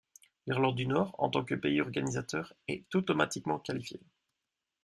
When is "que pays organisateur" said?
1.45-2.55